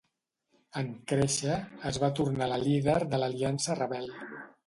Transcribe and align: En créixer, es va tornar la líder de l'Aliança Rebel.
En 0.79 0.87
créixer, 1.11 1.57
es 1.91 2.01
va 2.05 2.09
tornar 2.21 2.49
la 2.53 2.59
líder 2.63 2.97
de 3.13 3.19
l'Aliança 3.25 3.79
Rebel. 3.83 4.09